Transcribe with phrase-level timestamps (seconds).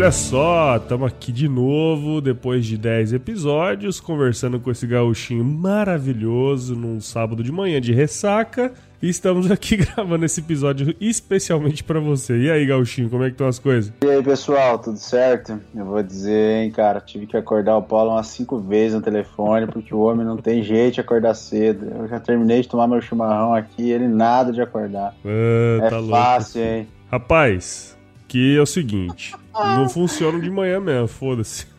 [0.00, 6.74] Olha só, estamos aqui de novo, depois de 10 episódios, conversando com esse gauchinho maravilhoso
[6.74, 8.72] num sábado de manhã de ressaca.
[9.02, 12.34] E estamos aqui gravando esse episódio especialmente para você.
[12.38, 13.92] E aí, gauchinho, como é que estão as coisas?
[14.02, 15.60] E aí, pessoal, tudo certo?
[15.76, 19.66] Eu vou dizer, hein, cara, tive que acordar o Paulo umas 5 vezes no telefone,
[19.66, 21.84] porque o homem não tem jeito de acordar cedo.
[21.94, 25.14] Eu já terminei de tomar meu chimarrão aqui, ele nada de acordar.
[25.22, 26.74] Ah, é tá fácil, louco.
[26.74, 26.88] hein?
[27.10, 27.99] Rapaz,
[28.30, 31.66] que é o seguinte, não funciona de manhã mesmo, foda-se.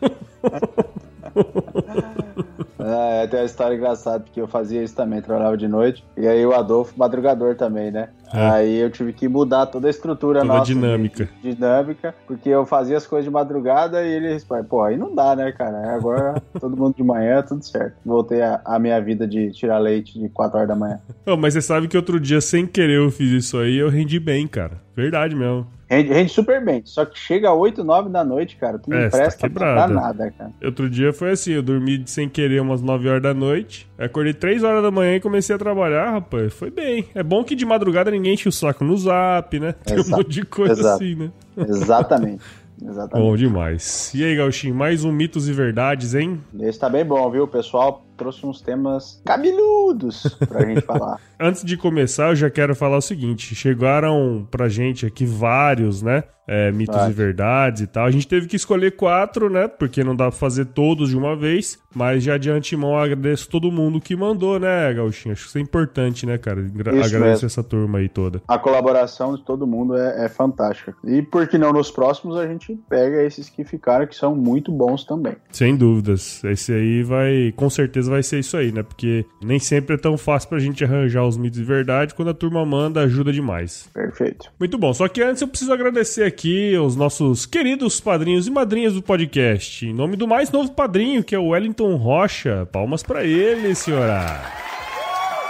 [2.84, 6.04] É, tem uma história engraçada, porque eu fazia isso também, trabalhava de noite.
[6.16, 8.08] E aí o Adolfo, madrugador também, né?
[8.34, 8.48] É.
[8.50, 10.64] Aí eu tive que mudar toda a estrutura Toda nossa.
[10.72, 11.28] dinâmica.
[11.42, 15.14] de- dinâmica, porque eu fazia as coisas de madrugada e ele responde, pô, aí não
[15.14, 15.94] dá, né, cara?
[15.94, 17.94] Agora todo mundo de manhã, tudo certo.
[18.04, 20.98] Voltei a, a minha vida de tirar leite de 4 horas da manhã.
[21.26, 23.88] Ô, mas você sabe que outro dia, sem querer, eu fiz isso aí e eu
[23.88, 24.80] rendi bem, cara.
[24.94, 25.66] Verdade mesmo.
[25.88, 28.96] Rende, rende super bem, só que chega às 8, 9 da noite, cara, tu não
[28.96, 29.92] É, tá presta pra quebrado.
[29.92, 30.50] nada, cara.
[30.64, 34.62] Outro dia foi assim, eu dormi sem querer umas 9 horas da noite, acordei 3
[34.64, 37.04] horas da manhã e comecei a trabalhar, rapaz, foi bem.
[37.14, 39.72] É bom que de madrugada ninguém enche o saco no zap, né?
[39.84, 40.96] Tem um Exato, monte de coisa exato.
[40.96, 41.30] assim, né?
[41.56, 42.42] Exatamente.
[42.84, 43.24] Exatamente.
[43.28, 44.12] Bom demais.
[44.12, 46.40] E aí, Gauchinho, mais um Mitos e Verdades, hein?
[46.58, 47.46] Esse tá bem bom, viu?
[47.46, 51.18] Pessoal trouxe uns temas cabeludos pra gente falar.
[51.38, 56.22] Antes de começar, eu já quero falar o seguinte: chegaram pra gente aqui vários, né?
[56.48, 57.08] é, mitos Vai.
[57.10, 58.04] e verdades e tal.
[58.04, 59.68] A gente teve que escolher quatro, né?
[59.68, 61.78] Porque não dá pra fazer todos de uma vez.
[61.94, 65.32] Mas já de antemão agradeço todo mundo que mandou, né, Gauchinho?
[65.34, 66.60] Acho que isso é importante, né, cara?
[66.62, 67.46] Gra- Isso Agradeço mesmo.
[67.46, 68.42] essa turma aí toda.
[68.48, 70.94] A colaboração de todo mundo é, é fantástica.
[71.04, 74.72] E por que não nos próximos a gente pega esses que ficaram, que são muito
[74.72, 75.36] bons também.
[75.52, 76.42] Sem dúvidas.
[76.44, 77.52] Esse aí vai.
[77.54, 78.82] Com certeza vai ser isso aí, né?
[78.82, 82.14] Porque nem sempre é tão fácil pra gente arranjar os mitos e verdade.
[82.14, 83.88] Quando a turma manda, ajuda demais.
[83.92, 84.50] Perfeito.
[84.58, 84.92] Muito bom.
[84.94, 89.86] Só que antes eu preciso agradecer aqui aos nossos queridos padrinhos e madrinhas do podcast.
[89.86, 92.68] Em nome do mais novo padrinho, que é o Wellington Rocha.
[92.70, 94.42] Palmas pra ele, senhora.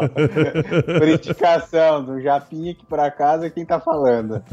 [0.98, 4.42] Por indicação do Japinha aqui pra casa, quem tá falando?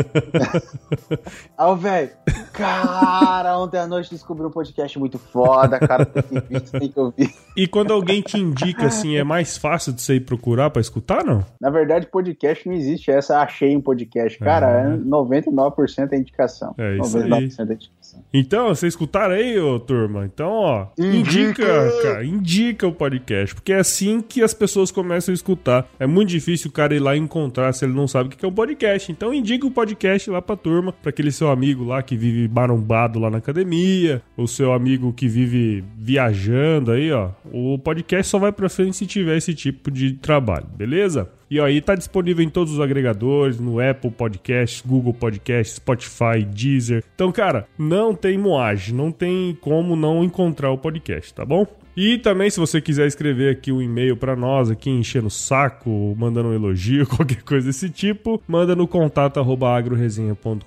[1.57, 2.12] Ah, o velho,
[2.53, 7.00] cara, ontem à noite descobri um podcast muito foda, cara, tem que ver, tem que
[7.00, 7.33] ouvir.
[7.56, 11.23] E quando alguém te indica assim, é mais fácil de você ir procurar pra escutar,
[11.23, 11.44] não?
[11.67, 14.39] Na verdade, podcast não existe essa, achei um podcast.
[14.39, 14.97] Cara, é.
[14.97, 16.73] 99% é indicação.
[16.77, 17.41] É isso 99% aí.
[17.41, 18.23] é indicação.
[18.33, 20.25] Então, vocês escutaram aí, ô turma?
[20.25, 25.33] Então, ó, indica, indica, cara, indica o podcast, porque é assim que as pessoas começam
[25.33, 25.85] a escutar.
[25.99, 28.45] É muito difícil o cara ir lá e encontrar se ele não sabe o que
[28.45, 29.11] é um podcast.
[29.11, 33.19] Então, indica o podcast lá pra turma, pra aquele seu amigo lá que vive marombado
[33.19, 37.31] lá na academia, o seu amigo que vive viajando aí, ó.
[37.51, 41.29] O podcast só vai pra frente se tiver esse tipo de trabalho, beleza?
[41.49, 47.03] E aí tá disponível em todos os agregadores, no Apple Podcasts, Google Podcasts, Spotify, Deezer.
[47.15, 51.65] Então, cara, não tem moagem, não tem como não encontrar o podcast, tá bom?
[51.97, 56.15] E também, se você quiser escrever aqui um e-mail para nós, aqui enchendo o saco,
[56.15, 60.61] mandando um elogio, qualquer coisa desse tipo, manda no contato agroresenha.com.br.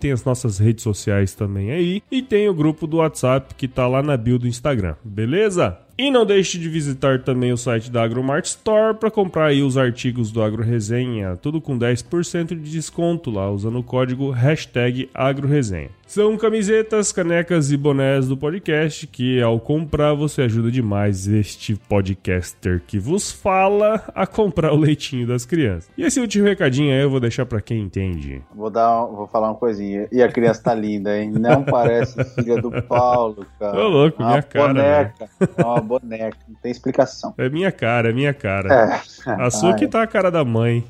[0.00, 2.02] Tem as nossas redes sociais também aí.
[2.10, 5.78] E tem o grupo do WhatsApp que tá lá na bio do Instagram, beleza?
[6.02, 9.78] E não deixe de visitar também o site da AgroMart Store para comprar aí os
[9.78, 15.90] artigos do Agro Resenha, tudo com 10% de desconto lá, usando o código hashtag AgroResenha.
[16.12, 22.82] São camisetas, canecas e bonés do podcast que, ao comprar, você ajuda demais este podcaster
[22.86, 25.90] que vos fala a comprar o leitinho das crianças.
[25.96, 28.42] E esse último recadinho aí eu vou deixar para quem entende.
[28.54, 30.06] Vou dar, vou falar uma coisinha.
[30.12, 31.30] E a criança tá linda, hein?
[31.30, 33.74] Não parece filha do Paulo, cara.
[33.74, 34.68] Ô louco, minha cara.
[34.68, 35.30] Boneca.
[35.40, 37.32] É uma boneca, não tem explicação.
[37.38, 39.02] É minha cara, é minha cara.
[39.26, 39.30] É.
[39.42, 40.84] A sua que tá a cara da mãe.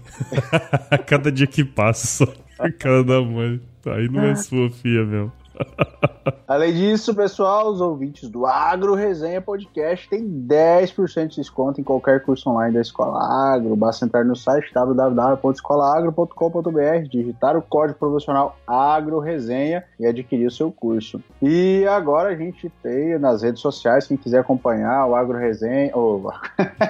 [1.07, 3.61] Cada dia que passa, só a cara da mãe.
[3.91, 5.33] Aí não é sua filha mesmo.
[6.47, 12.23] Além disso, pessoal, os ouvintes do Agro Resenha Podcast têm 10% de desconto em qualquer
[12.23, 13.19] curso online da Escola
[13.53, 13.75] Agro.
[13.77, 20.71] Basta entrar no site www.escolaagro.com.br, digitar o código promocional Agro Resenha e adquirir o seu
[20.71, 21.21] curso.
[21.41, 26.33] E agora a gente tem nas redes sociais, quem quiser acompanhar o Agro Resenha, ou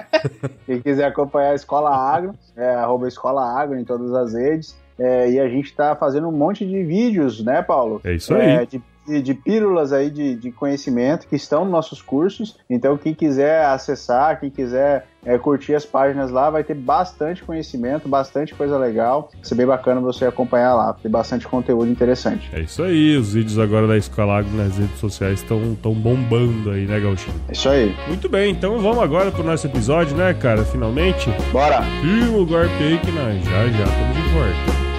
[0.65, 4.82] quem quiser acompanhar a Escola Agro, é arroba Escola Agro em todas as redes.
[4.97, 8.01] É, e a gente está fazendo um monte de vídeos, né, Paulo?
[8.03, 8.41] É isso aí.
[8.41, 12.59] É, de, de, de, pílulas aí de, de conhecimento que estão nos nossos cursos.
[12.69, 18.07] Então, quem quiser acessar, quem quiser é, curtir as páginas lá, vai ter bastante conhecimento,
[18.07, 19.29] bastante coisa legal.
[19.33, 22.49] Vai ser bem bacana você acompanhar lá, tem bastante conteúdo interessante.
[22.53, 26.85] É isso aí, os vídeos agora da Escola nas redes sociais estão tão bombando aí,
[26.85, 27.35] né, Gauchinho?
[27.47, 27.95] É isso aí.
[28.07, 30.63] Muito bem, então vamos agora pro nosso episódio, né, cara?
[30.63, 31.29] Finalmente.
[31.51, 31.81] Bora!
[32.01, 34.92] Firma o golpe aí que nós já já estamos de volta.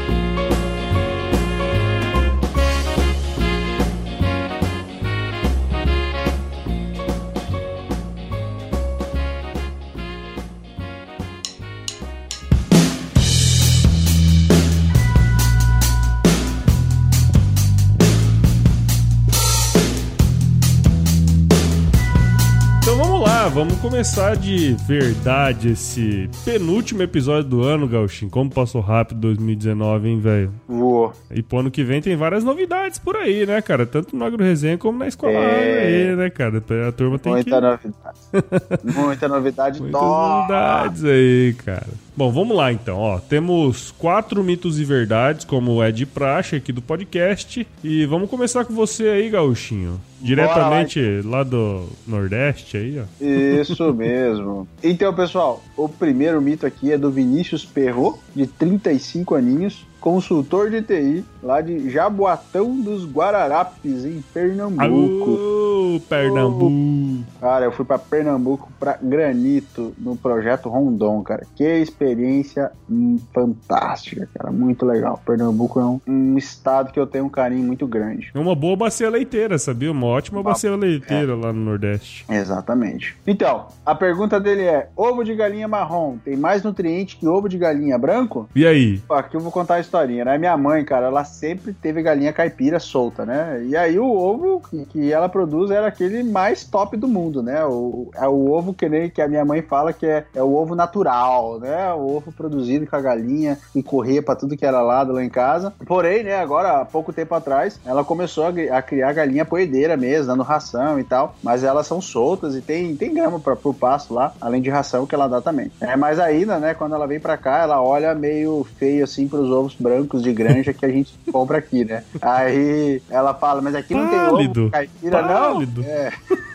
[23.85, 28.31] Começar de verdade esse penúltimo episódio do ano, Gauchin.
[28.31, 30.53] Como passou rápido 2019, hein, velho?
[30.67, 31.13] Voou.
[31.31, 33.85] E pro ano que vem tem várias novidades por aí, né, cara?
[33.85, 35.83] Tanto no Agro Resenha como na escola é...
[35.85, 36.65] aí, né, cara?
[36.89, 37.61] A turma tem Muita que...
[37.61, 38.81] novidade.
[38.99, 39.83] Muita novidade.
[39.83, 42.04] Muitas novidades aí, cara.
[42.17, 43.19] Bom, vamos lá então, ó.
[43.19, 47.67] Temos quatro mitos e verdades, como é de praxe aqui do podcast.
[47.83, 50.01] E vamos começar com você aí, Gauchinho.
[50.21, 51.39] Diretamente lá.
[51.39, 51.43] lá.
[51.43, 53.05] do Nordeste aí, ó.
[53.21, 54.69] Isso mesmo.
[54.83, 60.83] Então, pessoal, o primeiro mito aqui é do Vinícius Perro, de 35 aninhos consultor de
[60.83, 64.83] TI, lá de Jaboatão dos Guararapes, em Pernambuco.
[64.83, 67.25] Alô, Pernambuco.
[67.41, 71.47] Cara, eu fui para Pernambuco, para Granito, no projeto Rondon, cara.
[71.57, 74.53] Que experiência hum, fantástica, cara.
[74.53, 75.19] Muito legal.
[75.25, 78.31] Pernambuco é um, um, estado que eu tenho um carinho muito grande.
[78.35, 79.91] É uma boa bacia leiteira, sabia?
[79.91, 81.35] Uma ótima uma, bacia leiteira é.
[81.35, 82.27] lá no Nordeste.
[82.29, 83.17] Exatamente.
[83.27, 87.57] Então, a pergunta dele é: ovo de galinha marrom tem mais nutriente que ovo de
[87.57, 88.51] galinha branco?
[88.55, 89.01] E aí?
[89.09, 90.39] Aqui eu vou contar a história historinha, né?
[90.39, 93.63] Minha mãe, cara, ela sempre teve galinha caipira solta, né?
[93.65, 94.61] E aí o ovo
[94.91, 97.65] que, ela produz era aquele mais top do mundo, né?
[97.65, 100.55] O, é o ovo que nem que a minha mãe fala que é, é o
[100.55, 101.93] ovo natural, né?
[101.93, 105.31] O ovo produzido com a galinha e corria para tudo que era lado lá em
[105.31, 105.73] casa.
[105.87, 110.27] Porém, né, agora, há pouco tempo atrás, ela começou a, a criar galinha poedeira mesmo,
[110.27, 111.37] dando ração e tal.
[111.43, 115.07] Mas elas são soltas e tem, tem grama pra, pro pasto lá, além de ração
[115.07, 115.71] que ela dá também.
[115.81, 119.51] É, mas ainda, né, quando ela vem para cá, ela olha meio feio assim pros
[119.51, 122.03] ovos brancos de granja que a gente compra aqui, né?
[122.23, 124.53] Aí ela fala, mas aqui não Pálido.
[124.55, 125.83] tem ovo caipira, Pálido.
[125.83, 125.89] não?
[125.89, 126.13] É.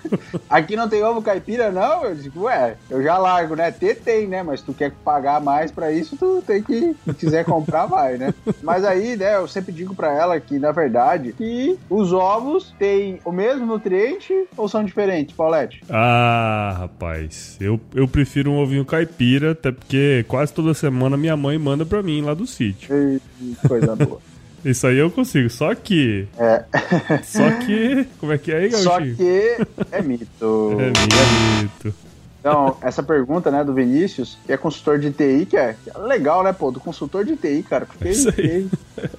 [0.50, 2.04] Aqui não tem ovo caipira, não?
[2.04, 3.70] Eu digo, ué, eu já largo, né?
[3.70, 4.42] Ter tem, né?
[4.42, 8.34] Mas tu quer pagar mais pra isso, tu tem que, se quiser comprar, vai, né?
[8.64, 13.20] Mas aí, né, eu sempre digo pra ela que, na verdade, que os ovos têm
[13.24, 15.84] o mesmo nutriente ou são diferentes, Paulette?
[15.90, 21.58] Ah, rapaz, eu, eu prefiro um ovinho caipira, até porque quase toda semana minha mãe
[21.60, 23.19] manda pra mim lá do sítio.
[23.42, 24.20] Ei, Coisa boa.
[24.66, 26.28] Isso aí eu consigo, só que.
[26.38, 26.64] É.
[27.24, 28.06] Só que.
[28.20, 29.16] Como é que é aí, Só Gauchinho?
[29.16, 29.58] que
[29.92, 30.78] é mito.
[30.82, 31.96] É mito.
[32.42, 35.98] Então, essa pergunta, né, do Vinícius, que é consultor de TI, que é, que é
[35.98, 37.86] legal, né, pô, do consultor de TI, cara.
[37.86, 38.12] Fiquei.
[38.12, 38.16] Aí.
[38.16, 38.70] Fiquei,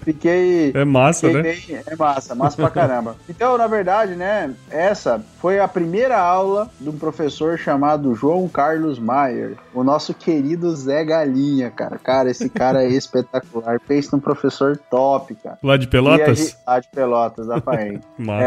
[0.04, 1.56] fiquei É massa, Fiquei né?
[1.68, 3.16] bem- é massa, massa pra caramba.
[3.28, 8.98] Então, na verdade, né, essa foi a primeira aula de um professor chamado João Carlos
[8.98, 11.98] Maier, o nosso querido Zé Galinha, cara.
[11.98, 13.78] Cara, esse cara é espetacular.
[13.86, 15.58] Pensa num professor top, cara.
[15.62, 16.56] Lá de Pelotas?
[16.66, 17.60] Ah, de Pelotas, da.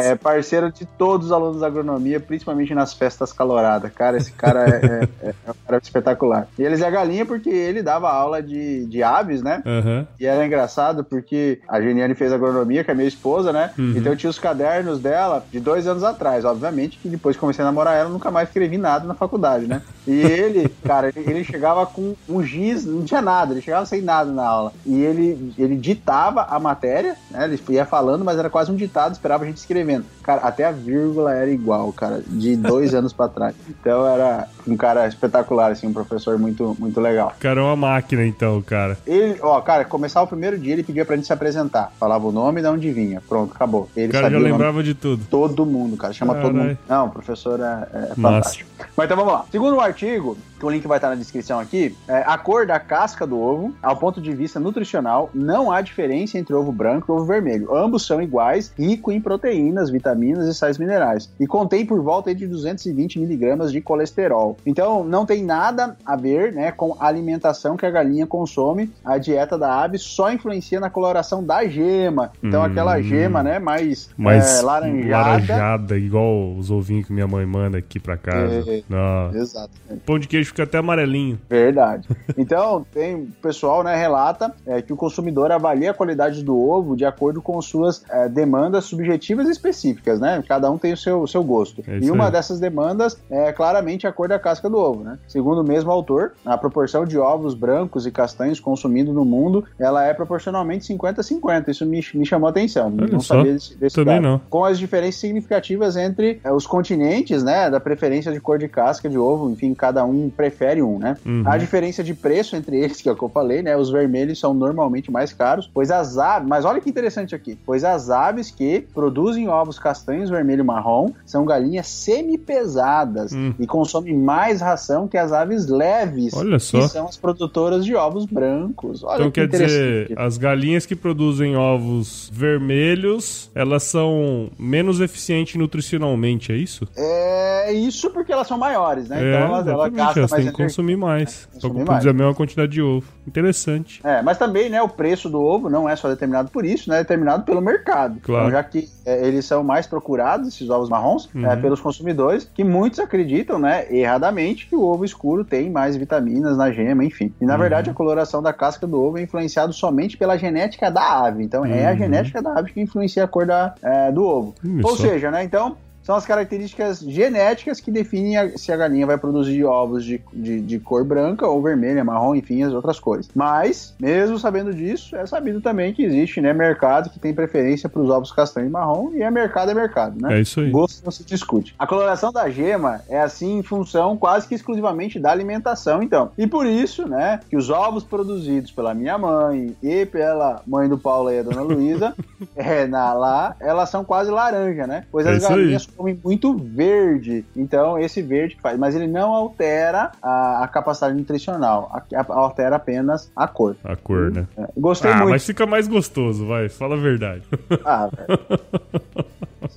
[0.03, 3.91] É parceiro de todos os alunos da agronomia, principalmente nas festas caloradas.
[3.93, 6.47] Cara, esse cara é, é- é um cara espetacular.
[6.57, 9.61] E ele Zé Galinha porque ele dava aula de, de aves, né?
[9.65, 10.07] Aham.
[10.19, 13.71] E era engraçado porque a Geniane fez agronomia, que é minha esposa, né?
[13.77, 13.93] Uhum.
[13.95, 16.45] Então eu tinha os cadernos dela de dois anos atrás.
[16.45, 19.67] Obviamente que depois que comecei a namorar ela, eu nunca mais escrevi nada na faculdade,
[19.67, 19.81] né?
[20.07, 24.31] E ele, cara, ele, chegava com um giz, não tinha nada, ele chegava sem nada
[24.31, 24.73] na aula.
[24.85, 27.45] E ele, ele ditava a matéria, né?
[27.45, 30.05] Ele ia falando, mas era quase um ditado, esperava a gente escrevendo.
[30.21, 33.55] Cara, até a vírgula era igual, cara, de dois anos pra trás.
[33.69, 37.33] Então era um cara espetacular, assim, um professor muito, muito legal.
[37.37, 38.97] O cara é uma máquina, então, cara.
[39.05, 41.91] Ele, ó, cara, começava o primeiro dia, ele pedia pra gente se apresentar.
[41.99, 43.21] Falava o nome e de onde vinha.
[43.27, 43.89] Pronto, acabou.
[43.95, 45.25] Ele cara já sabia nome lembrava de tudo.
[45.29, 46.13] todo mundo, cara.
[46.13, 46.67] Chama todo Carai.
[46.69, 46.77] mundo.
[46.87, 48.69] Não, o professor é, é fantástico.
[48.95, 49.45] Mas então vamos lá.
[49.51, 52.79] Segundo o artigo, que o link vai estar na descrição aqui, é, a cor da
[52.79, 57.13] casca do ovo, ao ponto de vista nutricional, não há diferença entre ovo branco e
[57.13, 57.75] ovo vermelho.
[57.75, 61.29] Ambos são iguais, rico em proteínas, vitaminas e sais minerais.
[61.37, 64.55] E contém por volta de 220 miligramas de colesterol.
[64.65, 68.89] Então, não tem nada a ver né, com a alimentação que a galinha consome.
[69.03, 72.31] A dieta da ave só influencia na coloração da gema.
[72.41, 72.65] Então, Hum.
[72.65, 75.29] aquela gema né, mais, Mas é, laranjada.
[75.29, 78.63] laranjada, igual os ovinhos que minha mãe manda aqui pra casa.
[78.69, 79.37] É.
[79.37, 79.71] Exato.
[80.05, 81.39] Pão de queijo fica até amarelinho.
[81.49, 82.07] Verdade.
[82.37, 86.95] Então, tem o pessoal, né, relata é, que o consumidor avalia a qualidade do ovo
[86.95, 90.43] de acordo com suas é, demandas subjetivas e específicas, né?
[90.47, 91.83] Cada um tem o seu, seu gosto.
[91.87, 92.31] É e uma aí.
[92.31, 95.17] dessas demandas é claramente a cor da casca do ovo, né?
[95.27, 100.05] Segundo o mesmo autor, a proporção de ovos brancos e castanhos consumidos no mundo, ela
[100.05, 101.69] é proporcionalmente 50-50.
[101.69, 102.93] Isso me, me chamou a atenção.
[102.97, 103.37] Olha não só.
[103.37, 104.23] sabia desse, desse Também dado.
[104.23, 104.41] não.
[104.49, 107.69] Com as diferenças significativas entre é, os continentes, né?
[107.69, 111.15] Da preferência de cor de casca de ovo, enfim, cada um prefere um, né?
[111.25, 111.43] Uhum.
[111.45, 113.77] A diferença de preço entre eles, que é o que eu falei, né?
[113.77, 117.83] Os vermelhos são normalmente mais caros, pois as aves, mas olha que interessante aqui, pois
[117.85, 123.53] as aves que produzem ovos castanhos, vermelho e marrom são galinhas semi-pesadas Hum.
[123.59, 126.79] e consomem mais ração que as aves leves, Olha só.
[126.81, 129.03] que são as produtoras de ovos brancos.
[129.03, 135.55] Olha Então que quer dizer, as galinhas que produzem ovos vermelhos, elas são menos eficientes
[135.55, 136.87] nutricionalmente, é isso?
[136.95, 139.17] É isso porque elas são maiores, né?
[139.23, 140.65] é, então elas, ela exatamente, gasta elas têm que energia.
[140.65, 141.45] consumir mais.
[141.45, 142.07] Pra consumir produzir mais.
[142.07, 143.07] a mesma quantidade de ovo.
[143.27, 144.01] Interessante.
[144.03, 146.97] É, mas também, né, o preço do ovo não é só determinado por isso, né?
[146.97, 148.19] É determinado pelo mercado.
[148.21, 148.43] Claro.
[148.47, 151.45] Então, já que é, eles são mais procurados, esses ovos marrons, Uhum.
[151.49, 156.57] é, pelos consumidores, que muitos acreditam, né, erradamente, que o ovo escuro tem mais vitaminas
[156.57, 157.33] na gema, enfim.
[157.41, 157.59] E na Uhum.
[157.59, 161.43] verdade, a coloração da casca do ovo é influenciado somente pela genética da ave.
[161.43, 161.97] Então, é a Uhum.
[161.97, 164.55] genética da ave que influencia a cor da, é, do ovo.
[164.63, 165.75] Hum, Ou seja, né, então.
[166.03, 170.59] São as características genéticas que definem a- se a galinha vai produzir ovos de, de,
[170.61, 173.29] de cor branca ou vermelha, marrom, enfim, as outras cores.
[173.33, 178.01] Mas, mesmo sabendo disso, é sabido também que existe né, mercado que tem preferência para
[178.01, 180.37] os ovos castanhos e marrom, e é mercado é mercado, né?
[180.37, 180.69] É isso aí.
[180.69, 181.73] Gosto não se discute.
[181.79, 186.31] A coloração da gema é assim em função quase que exclusivamente da alimentação, então.
[186.37, 190.97] E por isso, né, que os ovos produzidos pela minha mãe e pela mãe do
[190.97, 192.13] Paulo e a dona Luísa,
[192.55, 195.05] é, na, lá, elas são quase laranja, né?
[195.11, 197.45] Pois É as galinhas comem muito verde.
[197.55, 198.77] Então, esse verde que faz.
[198.77, 201.89] Mas ele não altera a, a capacidade nutricional.
[201.93, 203.75] A- a- altera apenas a cor.
[203.83, 204.47] A cor, né?
[204.57, 205.29] É, Gostei Ah, muito.
[205.29, 206.69] mas fica mais gostoso, vai.
[206.69, 207.43] Fala a verdade.
[207.85, 208.39] Ah, velho.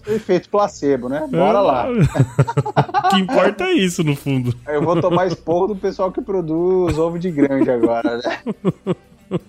[0.08, 1.26] Efeito placebo, né?
[1.30, 1.87] Bora lá.
[1.90, 4.54] o que importa é isso, no fundo.
[4.66, 8.38] Eu vou tomar esporro do pessoal que produz ovo de granja agora, né?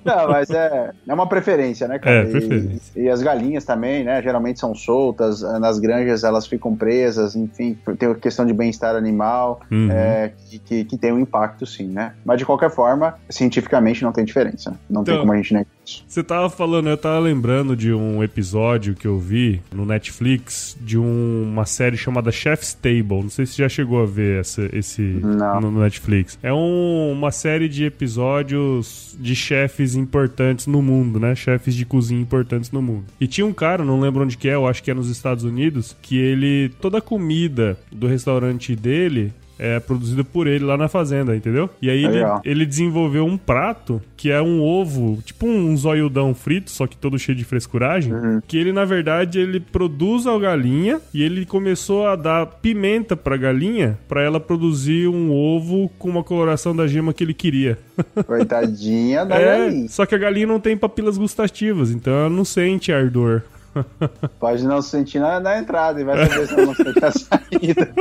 [0.04, 2.18] Não, mas é, é uma preferência, né, cara?
[2.18, 2.92] É, preferência.
[2.96, 4.22] E, e as galinhas também, né?
[4.22, 8.96] Geralmente são soltas, eh, nas granjas elas ficam presas, enfim, tem a questão de bem-estar
[8.96, 9.90] animal, Uhum.
[9.92, 12.14] é, que, que, que tem um impacto, sim, né?
[12.26, 14.72] Mas de qualquer forma, cientificamente não tem diferença.
[14.72, 14.78] né?
[14.90, 15.68] Não tem Então- como a gente negar.
[15.88, 16.04] Exatamente.
[16.08, 20.98] Você tava falando, eu tava lembrando de um episódio que eu vi no Netflix de
[20.98, 23.22] um- uma série chamada Chef's Table.
[23.24, 25.62] Não sei se você já chegou a ver essa, esse Não.
[25.62, 26.38] no, no Netflix.
[26.44, 31.34] É um- uma série de episódios de chefes importantes no mundo, né?
[31.36, 33.06] Chefes de cozinha importantes no mundo.
[33.20, 35.44] E tinha um cara, não lembro onde que é, eu acho que é nos Estados
[35.44, 40.88] Unidos, que ele toda a comida do restaurante dele é produzida por ele lá na
[40.88, 41.70] fazenda, entendeu?
[41.82, 46.70] E aí ele, ele desenvolveu um prato que é um ovo, tipo um zoiudão frito,
[46.72, 48.14] só que todo cheio de frescuragem,
[48.48, 53.38] que ele na verdade ele produz a galinha e ele começou a dar pimenta pra
[53.38, 57.78] galinha pra ela produzir um ovo com uma coloração da gema que ele queria.
[58.26, 59.88] Coitadinha da É, galinha.
[59.90, 63.42] só que a galinha não tem papilas gustativas, então ela não sente ardor.
[64.40, 67.94] Pode não sentir na, na entrada e vai saber se não sente a saída.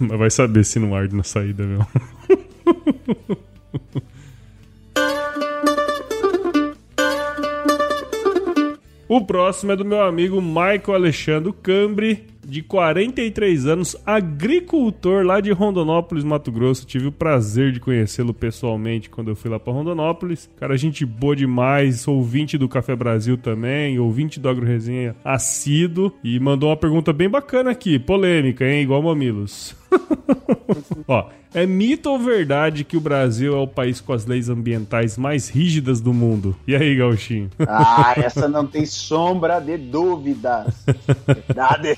[0.00, 1.86] Mas vai saber se não arde na saída, meu.
[9.06, 15.52] O próximo é do meu amigo Michael Alexandre Cambre, de 43 anos, agricultor lá de
[15.52, 16.86] Rondonópolis, Mato Grosso.
[16.86, 20.50] Tive o prazer de conhecê-lo pessoalmente quando eu fui lá para Rondonópolis.
[20.56, 26.38] Cara, gente boa demais, ouvinte do Café Brasil também, ouvinte do Agro Resenha assíduo e
[26.38, 29.76] mandou uma pergunta bem bacana aqui, polêmica, hein, igual Mamilos.
[31.06, 35.16] Ó, é mito ou verdade que o Brasil é o país com as leis ambientais
[35.16, 36.56] mais rígidas do mundo?
[36.66, 37.48] E aí, Gauchinho?
[37.60, 40.84] Ah, essa não tem sombra de dúvidas.
[41.26, 41.96] Verdade.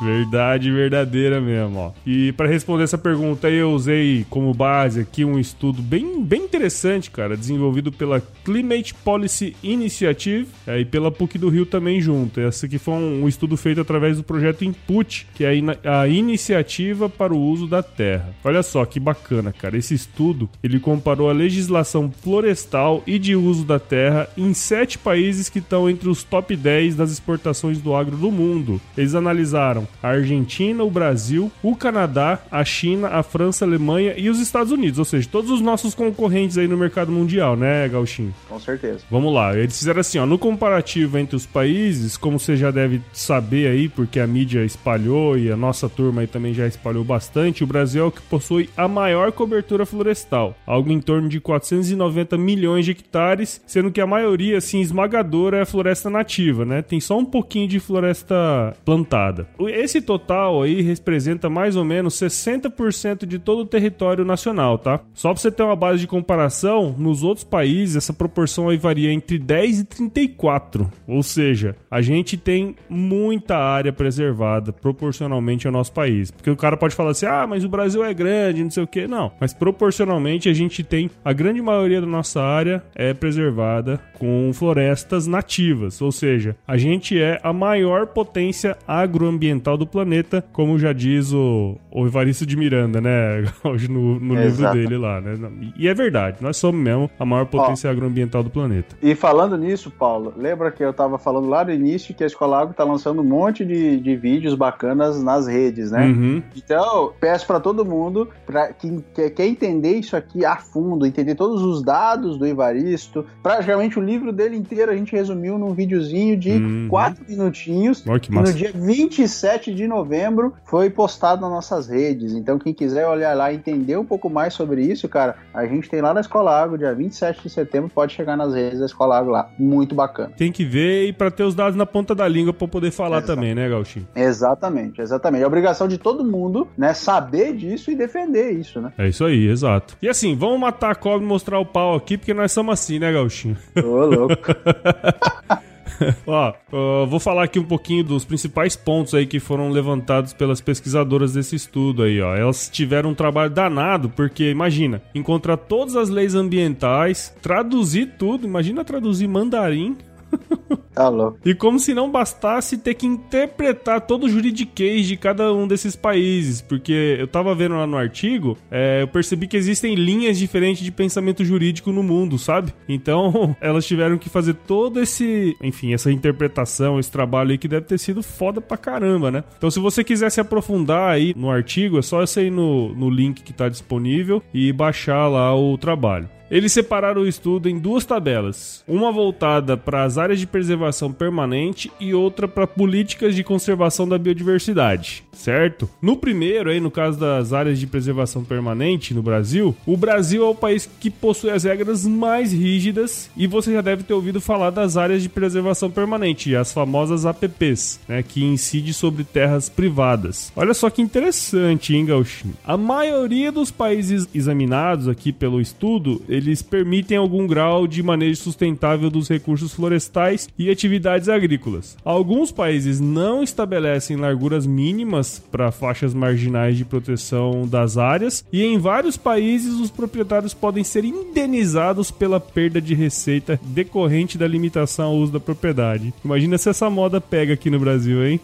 [0.00, 1.92] Verdade verdadeira mesmo, ó.
[2.06, 7.10] E para responder essa pergunta eu usei como base aqui um estudo bem, bem interessante,
[7.10, 12.40] cara, desenvolvido pela Climate Policy Initiative é, e pela PUC do Rio também junto.
[12.40, 15.52] Esse aqui foi um, estudo feito através do projeto Input, que é
[15.84, 18.34] a iniciativa para o uso da terra.
[18.44, 19.76] Olha só que bacana, cara.
[19.76, 25.48] Esse estudo, ele comparou a legislação florestal e de uso da terra em sete países
[25.48, 28.80] que estão entre os top 10 das exportações do agro do mundo.
[28.96, 34.28] Eles analisaram a Argentina, o Brasil, o Canadá, a China, a França, a Alemanha e
[34.28, 38.34] os Estados Unidos, ou seja, todos os nossos concorrentes aí no mercado mundial, né, Gauchinho?
[38.48, 39.00] Com certeza.
[39.10, 43.00] Vamos lá, eles fizeram assim, ó, no comparativo entre os países, como você já deve
[43.12, 47.64] saber aí, porque a mídia espalhou e a nossa turma aí também já espalhou bastante,
[47.64, 52.36] o Brasil é o que possui a maior cobertura florestal, algo em torno de 490
[52.36, 56.82] milhões de hectares, sendo que a maioria, assim, esmagadora é floresta nativa, né?
[56.82, 59.48] Tem só um pouquinho de floresta plantada.
[59.76, 65.00] Esse total aí representa mais ou menos 60% de todo o território nacional, tá?
[65.12, 69.12] Só pra você ter uma base de comparação, nos outros países essa proporção aí varia
[69.12, 70.90] entre 10 e 34.
[71.06, 76.30] Ou seja, a gente tem muita área preservada proporcionalmente ao nosso país.
[76.30, 78.86] Porque o cara pode falar assim: "Ah, mas o Brasil é grande, não sei o
[78.86, 79.06] quê".
[79.06, 84.50] Não, mas proporcionalmente a gente tem a grande maioria da nossa área é preservada com
[84.54, 90.92] florestas nativas, ou seja, a gente é a maior potência agroambiental do planeta, como já
[90.92, 93.42] diz o, o Evaristo de Miranda, né?
[93.64, 94.74] Hoje no, no livro Exato.
[94.76, 95.34] dele lá, né?
[95.78, 98.94] E é verdade, nós somos mesmo a maior potência agroambiental do planeta.
[99.02, 102.60] E falando nisso, Paulo, lembra que eu tava falando lá no início que a Escola
[102.60, 106.04] Agro tá lançando um monte de, de vídeos bacanas nas redes, né?
[106.06, 106.42] Uhum.
[106.54, 111.34] Então, peço para todo mundo, para quem quer, quer entender isso aqui a fundo, entender
[111.34, 116.36] todos os dados do Evaristo, praticamente o livro dele inteiro a gente resumiu num videozinho
[116.36, 116.88] de Uhum.
[116.88, 118.04] quatro minutinhos.
[118.06, 118.52] Olha que E no massa.
[118.52, 122.32] dia 27 de novembro foi postado nas nossas redes.
[122.32, 125.88] Então, quem quiser olhar lá e entender um pouco mais sobre isso, cara, a gente
[125.88, 129.18] tem lá na Escola Agro, dia 27 de setembro, pode chegar nas redes da Escola
[129.18, 129.48] Agro lá.
[129.58, 130.32] Muito bacana.
[130.36, 133.18] Tem que ver e pra ter os dados na ponta da língua pra poder falar
[133.18, 133.34] Exato.
[133.34, 134.06] também, né, Gauchinho?
[134.14, 135.42] Exatamente, exatamente.
[135.42, 138.92] É a obrigação de todo mundo, né, saber disso e defender isso, né?
[138.98, 139.96] É isso aí, exato.
[140.00, 142.98] E assim, vamos matar a cobra e mostrar o pau aqui, porque nós somos assim,
[142.98, 143.56] né, Gauchinho?
[143.76, 144.36] Ô, louco.
[146.26, 150.60] Ó, ó, vou falar aqui um pouquinho dos principais pontos aí que foram levantados pelas
[150.60, 152.34] pesquisadoras desse estudo aí, ó.
[152.34, 158.84] Elas tiveram um trabalho danado, porque imagina, encontrar todas as leis ambientais, traduzir tudo, imagina
[158.84, 159.96] traduzir mandarim,
[160.94, 161.38] Tá louco.
[161.44, 165.94] e como se não bastasse ter que interpretar todo o juridiquês de cada um desses
[165.94, 170.82] países, porque eu tava vendo lá no artigo, é, eu percebi que existem linhas diferentes
[170.82, 172.72] de pensamento jurídico no mundo, sabe?
[172.88, 177.86] Então, elas tiveram que fazer todo esse, enfim, essa interpretação, esse trabalho aí que deve
[177.86, 179.44] ter sido foda pra caramba, né?
[179.56, 183.10] Então, se você quiser se aprofundar aí no artigo, é só você ir no, no
[183.10, 186.28] link que tá disponível e baixar lá o trabalho.
[186.48, 191.92] Eles separaram o estudo em duas tabelas, uma voltada para as áreas de preservação permanente
[192.00, 195.86] e outra para políticas de conservação da biodiversidade, certo?
[196.00, 200.48] No primeiro, aí no caso das áreas de preservação permanente no Brasil, o Brasil é
[200.48, 204.70] o país que possui as regras mais rígidas e você já deve ter ouvido falar
[204.70, 210.50] das áreas de preservação permanente, as famosas APPs, né, que incide sobre terras privadas.
[210.56, 212.54] Olha só que interessante, hein, Gauchinho?
[212.64, 219.10] A maioria dos países examinados aqui pelo estudo, eles permitem algum grau de manejo sustentável
[219.10, 221.96] dos recursos florestais e atividades agrícolas.
[222.04, 228.78] Alguns países não estabelecem larguras mínimas para faixas marginais de proteção das áreas e em
[228.78, 235.16] vários países os proprietários podem ser indenizados pela perda de receita decorrente da limitação ao
[235.16, 236.12] uso da propriedade.
[236.24, 238.40] Imagina se essa moda pega aqui no Brasil, hein?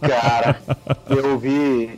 [0.00, 0.60] Cara,
[1.08, 1.48] eu vi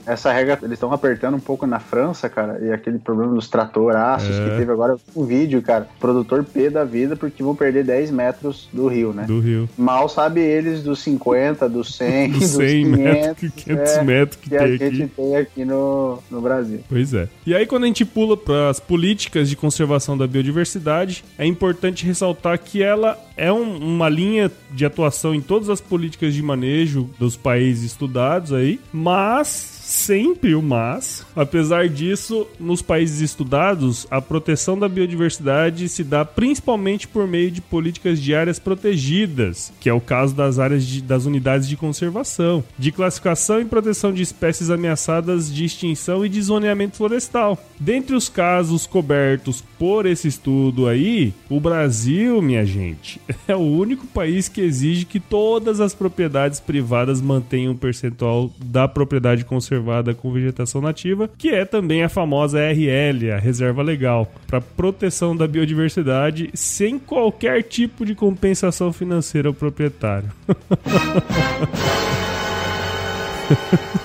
[0.08, 4.34] essa regra, eles estão apertando um pouco na França, cara, e aquele problema dos tratoraços
[4.34, 4.44] é.
[4.44, 8.68] que teve agora um vídeo, cara, produtor P da vida porque vão perder 10 metros
[8.72, 9.24] do rio, né?
[9.24, 9.68] Do rio.
[9.76, 14.42] Mal sabe eles dos 50, dos 100, dos 100 200 metros, 500 é, metros que,
[14.44, 16.80] que tem a gente tem aqui no, no Brasil.
[16.88, 17.28] Pois é.
[17.46, 22.06] E aí quando a gente pula para as políticas de conservação da biodiversidade, é importante
[22.06, 27.08] ressaltar que ela é um, uma linha de atuação em todas as políticas de manejo
[27.18, 31.26] dos países estudados aí, mas sempre o mas.
[31.34, 37.62] Apesar disso, nos países estudados, a proteção da biodiversidade se dá principalmente por meio de
[37.62, 42.62] políticas de áreas protegidas, que é o caso das áreas de, das unidades de conservação,
[42.78, 47.58] de classificação e proteção de espécies ameaçadas de extinção e de zoneamento florestal.
[47.80, 54.06] Dentre os casos cobertos por esse estudo aí, o Brasil, minha gente, é o único
[54.06, 60.14] país que exige que todas as propriedades privadas mantenham um percentual da propriedade conservada reservada
[60.14, 65.46] com vegetação nativa, que é também a famosa RL, a Reserva Legal, para proteção da
[65.46, 70.28] biodiversidade sem qualquer tipo de compensação financeira ao proprietário.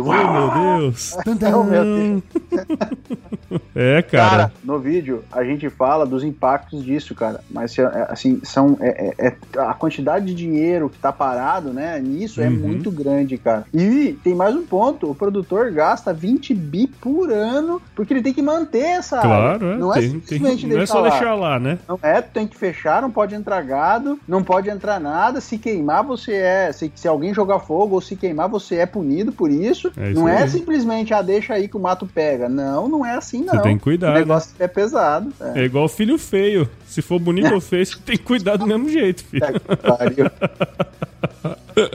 [0.00, 1.16] Oh, meu Deus.
[1.54, 2.22] oh, meu Deus.
[3.74, 4.30] é, cara.
[4.30, 7.40] Cara, no vídeo a gente fala dos impactos disso, cara.
[7.50, 8.76] Mas, é, assim, são.
[8.80, 12.00] É, é, é, a quantidade de dinheiro que tá parado, né?
[12.00, 12.54] Nisso é uhum.
[12.54, 13.64] é muito grande, cara.
[13.72, 18.32] E tem mais um ponto: o produtor gasta 20 bi por ano porque ele tem
[18.32, 19.74] que manter essa claro, área.
[19.74, 21.10] É, não é tem, Não é só lá.
[21.10, 21.78] deixar lá, né?
[21.88, 25.40] Não é, tem que fechar, não pode entrar gado, não pode entrar nada.
[25.40, 26.72] Se queimar, você é.
[26.72, 30.00] Se, se alguém jogar fogo ou se queimar, você é punido por isso isso.
[30.00, 30.42] É isso não é aí.
[30.42, 32.48] é simplesmente, ah, deixa aí que o mato pega.
[32.48, 33.54] Não, não é assim, não.
[33.54, 34.10] Você tem que cuidar.
[34.10, 35.32] O negócio é pesado.
[35.40, 35.60] É.
[35.60, 36.68] é igual filho feio.
[36.86, 39.44] Se for bonito ou feio, você tem que cuidar do mesmo jeito, filho.
[39.44, 39.52] É,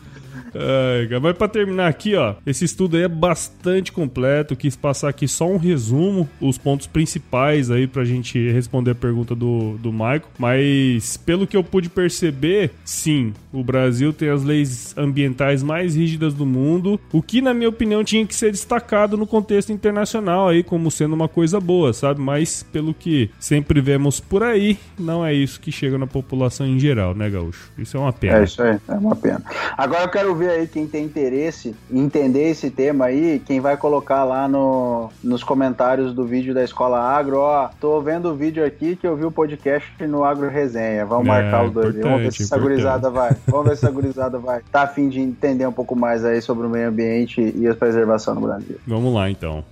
[0.55, 4.57] Ai, mas para terminar aqui, ó, esse estudo aí é bastante completo.
[4.57, 9.35] Quis passar aqui só um resumo, os pontos principais aí pra gente responder a pergunta
[9.35, 10.23] do, do Michael.
[10.39, 16.35] Mas pelo que eu pude perceber, sim, o Brasil tem as leis ambientais mais rígidas
[16.35, 20.63] do mundo, o que na minha opinião tinha que ser destacado no contexto internacional aí
[20.63, 22.21] como sendo uma coisa boa, sabe?
[22.21, 26.79] Mas pelo que sempre vemos por aí, não é isso que chega na população em
[26.79, 27.71] geral, né, Gaúcho?
[27.79, 28.39] Isso é uma pena.
[28.39, 29.43] É isso aí, é uma pena.
[29.77, 33.61] Agora eu quero ver ver aí quem tem interesse em entender esse tema aí, quem
[33.61, 38.35] vai colocar lá no, nos comentários do vídeo da Escola Agro, ó, tô vendo o
[38.35, 41.07] vídeo aqui que eu vi o podcast no Agro Resenha.
[41.07, 41.95] Vamos é, marcar os dois.
[41.97, 43.37] Vamos ver se essa gurizada vai.
[43.47, 44.61] Vamos ver se essa gurizada vai.
[44.71, 48.35] Tá afim de entender um pouco mais aí sobre o meio ambiente e a preservação
[48.35, 48.77] no Brasil.
[48.87, 49.65] Vamos lá então.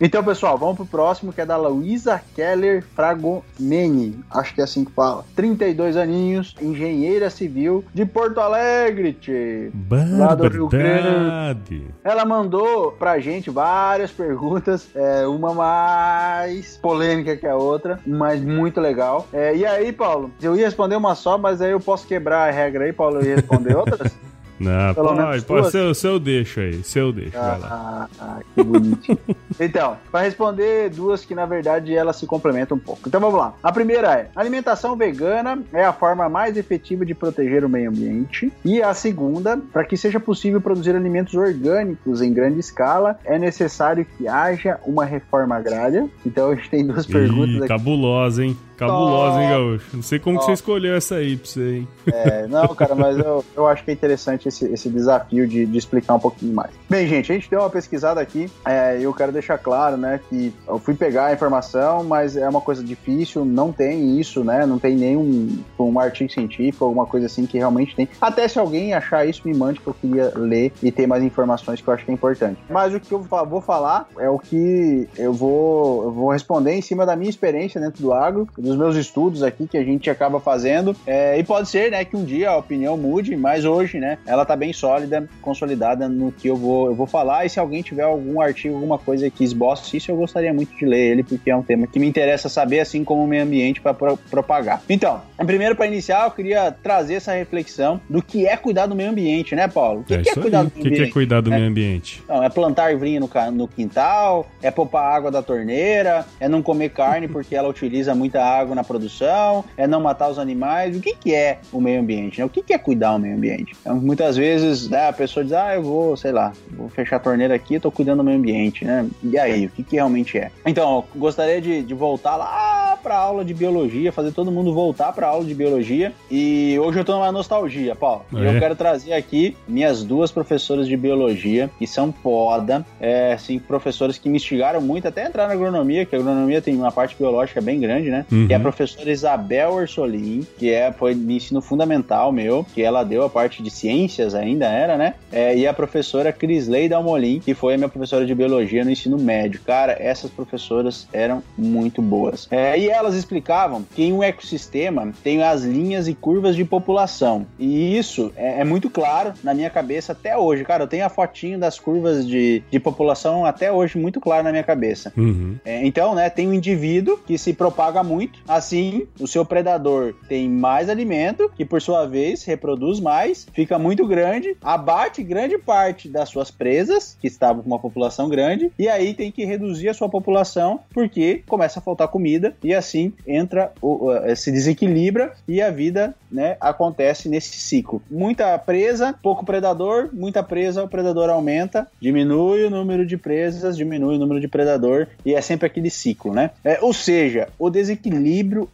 [0.00, 4.20] Então, pessoal, vamos pro próximo, que é da Luísa Keller Fragomeni.
[4.30, 5.24] Acho que é assim que fala.
[5.34, 9.72] 32 aninhos, engenheira civil de Porto Alegre, tchê,
[10.16, 11.88] lá do Rio Grande.
[12.04, 18.80] Ela mandou pra gente várias perguntas, é, uma mais polêmica que a outra, mas muito
[18.80, 19.26] legal.
[19.32, 22.52] É, e aí, Paulo, eu ia responder uma só, mas aí eu posso quebrar a
[22.52, 24.16] regra aí, Paulo, e responder outras?
[24.58, 28.08] Não, Pelo pode, pode ser, se eu deixo aí, se eu deixo, ah, vai lá.
[28.20, 29.18] Ah, que bonitinho.
[29.58, 33.02] então, para responder duas que na verdade elas se complementam um pouco.
[33.06, 33.54] Então vamos lá.
[33.62, 38.52] A primeira é: alimentação vegana é a forma mais efetiva de proteger o meio ambiente.
[38.64, 44.04] E a segunda, para que seja possível produzir alimentos orgânicos em grande escala, é necessário
[44.04, 46.08] que haja uma reforma agrária.
[46.26, 47.68] Então a gente tem duas perguntas Ih, aqui.
[47.68, 48.56] Cabulosa, hein?
[48.78, 49.86] Cabulosa, hein, Gaúcho?
[49.94, 51.88] Não sei como você escolheu essa aí pra você, hein?
[52.06, 55.78] É, não, cara, mas eu, eu acho que é interessante esse, esse desafio de, de
[55.78, 56.70] explicar um pouquinho mais.
[56.88, 60.52] Bem, gente, a gente deu uma pesquisada aqui é, eu quero deixar claro, né, que
[60.66, 64.78] eu fui pegar a informação, mas é uma coisa difícil, não tem isso, né, não
[64.78, 68.08] tem nenhum um artigo científico, alguma coisa assim que realmente tem.
[68.20, 71.80] Até se alguém achar isso, me mande que eu queria ler e ter mais informações
[71.80, 72.60] que eu acho que é importante.
[72.68, 76.82] Mas o que eu vou falar é o que eu vou, eu vou responder em
[76.82, 80.40] cima da minha experiência dentro do agro, dos meus estudos aqui que a gente acaba
[80.40, 80.94] fazendo.
[81.06, 84.44] É, e pode ser, né, que um dia a opinião mude, mas hoje, né, ela
[84.44, 87.44] tá bem sólida, consolidada no que eu vou, eu vou falar.
[87.44, 90.84] E se alguém tiver algum artigo, alguma coisa que esboce isso, eu gostaria muito de
[90.84, 93.80] ler ele, porque é um tema que me interessa saber, assim como o meio ambiente,
[93.80, 94.82] para pro propagar.
[94.88, 99.10] Então, primeiro, para iniciar, eu queria trazer essa reflexão do que é cuidar do meio
[99.10, 100.00] ambiente, né, Paulo?
[100.00, 101.00] O que é, que é cuidar do meio ambiente?
[101.00, 102.22] O que é cuidar do é, meio ambiente?
[102.28, 106.90] Não, é plantar árvore no, no quintal, é poupar água da torneira, é não comer
[106.90, 110.96] carne porque ela utiliza muita água na produção, é não matar os animais.
[110.96, 112.38] O que, que é o meio ambiente?
[112.38, 112.44] Né?
[112.44, 113.74] O que, que é cuidar do meio ambiente?
[113.80, 117.20] Então, muitas vezes né, a pessoa diz, ah, eu vou, sei lá, vou fechar a
[117.20, 119.06] torneira aqui, estou cuidando do meio ambiente, né?
[119.22, 120.50] E aí, o que, que realmente é?
[120.66, 125.12] Então, gostaria de, de voltar lá para a aula de biologia, fazer todo mundo voltar
[125.12, 126.12] para a aula de biologia.
[126.30, 128.24] E hoje eu estou numa nostalgia, Paulo.
[128.34, 128.48] É.
[128.48, 134.18] Eu quero trazer aqui minhas duas professoras de biologia, que são foda, é, assim, professores
[134.18, 137.60] que me instigaram muito até entrar na agronomia, que a agronomia tem uma parte biológica
[137.60, 138.26] bem grande, né?
[138.30, 138.47] Uhum.
[138.48, 143.04] Que é a professora Isabel Orsolim, que é, foi de ensino fundamental meu, que ela
[143.04, 145.14] deu a parte de ciências ainda era, né?
[145.30, 149.18] É, e a professora Crisley Dalmolin, que foi a minha professora de biologia no ensino
[149.18, 149.60] médio.
[149.66, 152.48] Cara, essas professoras eram muito boas.
[152.50, 157.46] É, e elas explicavam que em um ecossistema tem as linhas e curvas de população.
[157.58, 160.64] E isso é, é muito claro na minha cabeça até hoje.
[160.64, 164.50] Cara, eu tenho a fotinho das curvas de, de população até hoje muito claro na
[164.52, 165.12] minha cabeça.
[165.14, 165.56] Uhum.
[165.66, 170.48] É, então, né, tem um indivíduo que se propaga muito, assim, o seu predador tem
[170.48, 176.28] mais alimento, que por sua vez reproduz mais, fica muito grande, abate grande parte das
[176.28, 180.08] suas presas, que estavam com uma população grande, e aí tem que reduzir a sua
[180.08, 186.14] população porque começa a faltar comida e assim entra, o, se desequilibra e a vida
[186.30, 188.02] né, acontece nesse ciclo.
[188.10, 194.16] Muita presa, pouco predador, muita presa, o predador aumenta, diminui o número de presas, diminui
[194.16, 196.50] o número de predador e é sempre aquele ciclo, né?
[196.64, 198.17] É, ou seja, o desequilíbrio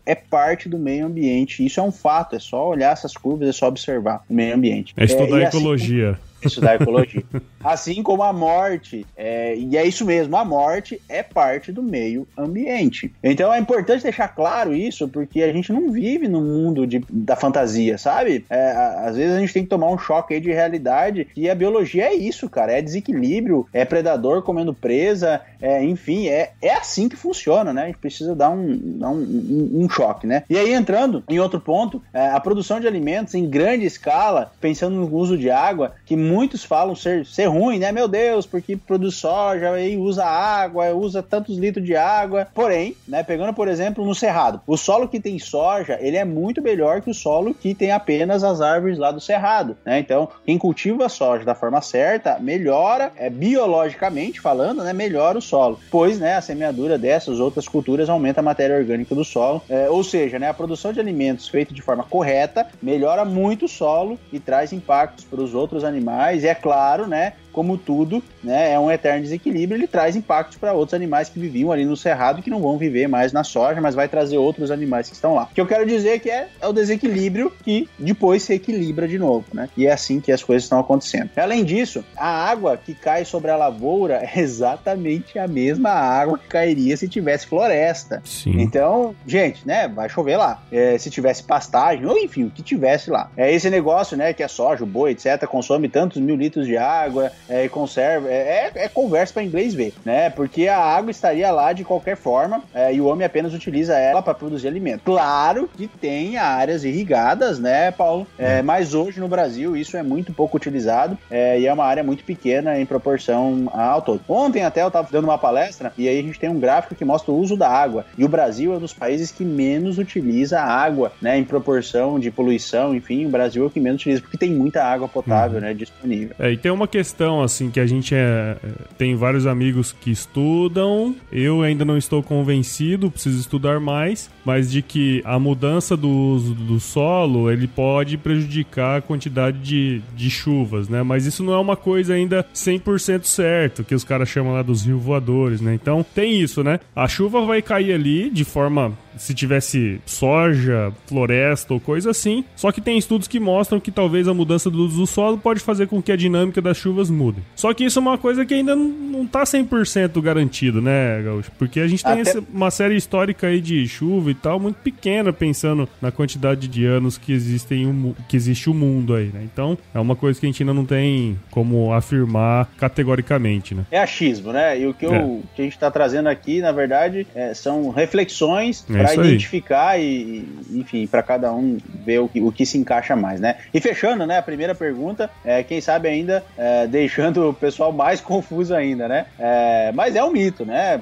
[0.05, 1.65] é parte do meio ambiente.
[1.65, 4.95] Isso é um fato, é só olhar essas curvas, é só observar o meio ambiente.
[4.97, 6.11] É estudar é, ecologia.
[6.11, 7.23] Assim, estudar ecologia.
[7.65, 12.29] assim como a morte, é, e é isso mesmo, a morte é parte do meio
[12.37, 13.13] ambiente.
[13.23, 17.35] Então é importante deixar claro isso, porque a gente não vive no mundo de, da
[17.35, 18.45] fantasia, sabe?
[18.51, 18.71] É,
[19.07, 22.15] às vezes a gente tem que tomar um choque de realidade, e a biologia é
[22.15, 27.73] isso, cara, é desequilíbrio, é predador comendo presa, é, enfim, é, é assim que funciona,
[27.73, 27.83] né?
[27.85, 30.43] A gente precisa dar um, dar um, um, um choque, né?
[30.51, 34.97] E aí entrando em outro ponto, é, a produção de alimentos em grande escala, pensando
[34.97, 37.92] no uso de água, que muitos falam ser, ser ruim, né?
[37.92, 42.49] Meu Deus, porque produz soja e usa água, usa tantos litros de água.
[42.53, 46.61] Porém, né, pegando por exemplo no cerrado, o solo que tem soja, ele é muito
[46.61, 50.01] melhor que o solo que tem apenas as árvores lá do cerrado, né?
[50.01, 55.79] Então, quem cultiva soja da forma certa, melhora, é biologicamente falando, né, melhora o solo,
[55.90, 60.03] pois, né, a semeadura dessas outras culturas aumenta a matéria orgânica do solo, é, ou
[60.03, 64.40] seja, né, a produção de alimentos feita de forma correta melhora muito o solo e
[64.40, 68.79] traz impactos para os outros animais animais, e é claro, né, como tudo, né, é
[68.79, 72.51] um eterno desequilíbrio, ele traz impactos para outros animais que viviam ali no cerrado que
[72.51, 75.45] não vão viver mais na soja, mas vai trazer outros animais que estão lá.
[75.45, 79.07] O que eu quero dizer é que é, é o desequilíbrio que depois se equilibra
[79.07, 79.69] de novo, né?
[79.77, 81.31] E é assim que as coisas estão acontecendo.
[81.37, 86.49] Além disso, a água que cai sobre a lavoura é exatamente a mesma água que
[86.49, 88.21] cairia se tivesse floresta.
[88.25, 88.61] Sim.
[88.61, 90.62] Então, gente, né, vai chover lá.
[90.73, 93.31] É, se tivesse pastagem, ou enfim, o que tivesse lá.
[93.37, 96.77] É esse negócio, né, que a soja, o boi, etc., consome tantos mil litros de
[96.77, 98.29] água, é, conserva.
[98.29, 100.31] É, é, é conversa para inglês ver, né?
[100.31, 104.23] Porque a água estaria lá de qualquer forma é, e o homem apenas utiliza ela
[104.23, 105.03] para produzir alimento.
[105.05, 108.27] Claro que tem áreas irrigadas, né, Paulo?
[108.39, 108.65] É, hum.
[108.65, 112.25] mas hoje no Brasil isso é muito pouco utilizado é, e é uma área muito
[112.25, 114.21] pequena em proporção ao todo.
[114.29, 117.05] Ontem até eu estava dando uma palestra e aí a gente tem um gráfico que
[117.05, 118.05] mostra o uso da água.
[118.17, 121.39] E o Brasil é um dos países que menos utiliza a água, né?
[121.39, 124.83] Em proporção de poluição, enfim, o Brasil é o que menos utiliza, porque tem muita
[124.85, 125.67] água potável, uhum.
[125.67, 126.35] né, disponível.
[126.39, 129.92] É, e tem uma questão opinião, assim, que a gente é, é, tem vários amigos
[129.92, 131.14] que estudam.
[131.33, 136.55] Eu ainda não estou convencido, preciso estudar mais, mas de que a mudança do uso
[136.55, 141.03] do solo ele pode prejudicar a quantidade de, de chuvas, né?
[141.03, 144.85] Mas isso não é uma coisa ainda 100% certo, que os caras chamam lá dos
[144.85, 145.75] rios voadores, né?
[145.75, 146.81] Então tem isso, né?
[146.94, 152.44] A chuva vai cair ali de forma se tivesse soja, floresta ou coisa assim.
[152.57, 155.61] Só que tem estudos que mostram que talvez a mudança do uso do solo pode
[155.61, 157.24] fazer com que a dinâmica das chuvas mude.
[157.55, 161.51] Só que isso é uma coisa que ainda não tá 100% garantido, né, Gaúcho?
[161.59, 162.23] Porque a gente tem Até...
[162.23, 166.85] essa, uma série histórica aí de chuva e tal, muito pequena, pensando na quantidade de
[166.85, 169.41] anos que, existem, que existe o mundo aí, né?
[169.43, 173.85] Então, é uma coisa que a gente ainda não tem como afirmar categoricamente, né?
[173.91, 174.79] É achismo, né?
[174.79, 175.39] E o que, eu, é.
[175.55, 180.47] que a gente tá trazendo aqui, na verdade, é, são reflexões é para identificar e,
[180.71, 183.57] enfim, para cada um ver o que, o que se encaixa mais, né?
[183.73, 188.20] E fechando, né, a primeira pergunta, é, quem sabe ainda é, deixando o pessoal mais
[188.20, 189.27] confuso ainda, né?
[189.38, 191.00] É, mas é um mito, né?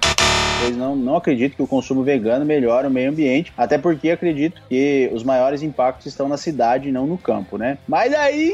[0.60, 4.60] Pois não, não acredito que o consumo vegano melhore o meio ambiente, até porque acredito
[4.68, 7.78] que os maiores impactos estão na cidade e não no campo, né?
[7.88, 8.52] Mas aí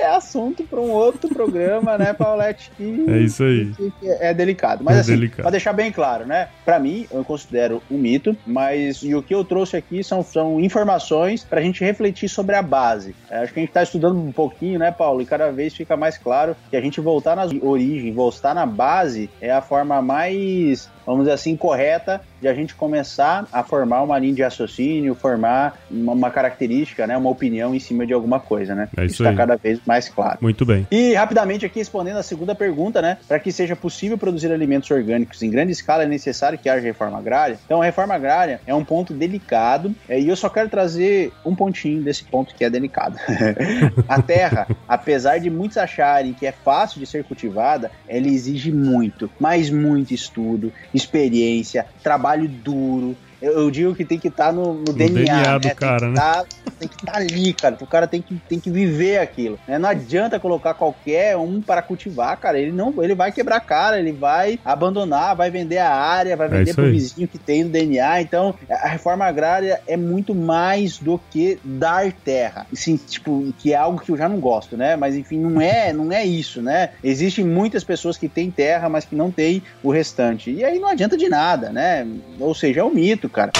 [0.00, 2.70] é assunto para um outro programa, né, Paulette?
[2.76, 3.72] Que, é isso aí.
[3.74, 4.84] Que, que é delicado.
[4.84, 6.48] Mas é assim, para deixar bem claro, né?
[6.64, 10.60] Para mim, eu considero um mito, mas e o que eu trouxe aqui são, são
[10.60, 13.14] informações para a gente refletir sobre a base.
[13.30, 15.20] É, acho que a gente está estudando um pouquinho, né, Paulo?
[15.22, 19.30] E cada vez fica mais claro que a gente voltar nas origens, voltar na base
[19.40, 24.18] é a forma mais vamos dizer assim, correta de a gente começar a formar uma
[24.18, 28.74] linha de raciocínio, formar uma, uma característica, né, uma opinião em cima de alguma coisa,
[28.74, 28.88] né?
[28.96, 30.38] É isso está cada vez mais claro.
[30.40, 30.86] Muito bem.
[30.90, 35.42] E rapidamente aqui respondendo a segunda pergunta, né, para que seja possível produzir alimentos orgânicos
[35.42, 37.58] em grande escala é necessário que haja reforma agrária.
[37.64, 41.54] Então a reforma agrária é um ponto delicado é, e eu só quero trazer um
[41.54, 43.18] pontinho desse ponto que é delicado.
[44.08, 49.30] a terra, apesar de muitos acharem que é fácil de ser cultivada, ela exige muito,
[49.38, 53.16] mas muito estudo, experiência, trabalho duro,
[53.52, 55.74] eu, digo que tem que estar tá no, no, no, DNA, DNA do né?
[55.74, 56.44] cara, tá,
[56.78, 57.76] tem que estar tá ali, cara.
[57.80, 59.58] O cara tem que, tem que viver aquilo.
[59.66, 59.78] Né?
[59.78, 62.58] Não adianta colocar qualquer um para cultivar, cara.
[62.58, 66.46] Ele não, ele vai quebrar a cara, ele vai abandonar, vai vender a área, vai
[66.46, 68.22] é vender é pro vizinho que tem no DNA.
[68.22, 72.66] Então, a reforma agrária é muito mais do que dar terra.
[72.72, 74.96] Assim, tipo, que é algo que eu já não gosto, né?
[74.96, 76.90] Mas enfim, não é, não é isso, né?
[77.02, 80.50] Existem muitas pessoas que têm terra, mas que não têm o restante.
[80.50, 82.06] E aí não adianta de nada, né?
[82.38, 83.52] Ou seja, é um mito, cara.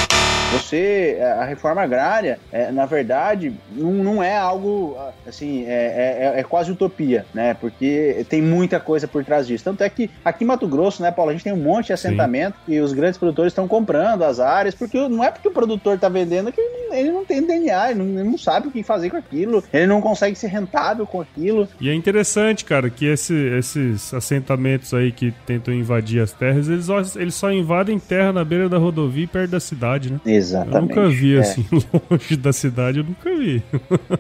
[0.53, 6.43] Você, a reforma agrária, é, na verdade, não, não é algo assim, é, é, é,
[6.43, 7.55] quase utopia, né?
[7.55, 9.65] Porque tem muita coisa por trás disso.
[9.65, 11.93] Tanto é que aqui em Mato Grosso, né, Paulo, a gente tem um monte de
[11.93, 12.75] assentamento Sim.
[12.75, 16.09] e os grandes produtores estão comprando as áreas, porque não é porque o produtor está
[16.09, 16.61] vendendo que
[16.93, 19.87] ele não tem DNA, ele não, ele não, sabe o que fazer com aquilo, ele
[19.87, 21.69] não consegue ser rentável com aquilo.
[21.81, 26.87] E é interessante, cara, que esse, esses assentamentos aí que tentam invadir as terras, eles
[26.87, 30.21] só, eles só invadem terra na beira da rodovia e perto da cidade, né?
[30.37, 30.97] Exatamente.
[30.97, 31.41] Eu nunca vi é.
[31.41, 31.67] assim,
[32.11, 33.63] longe da cidade, eu nunca vi.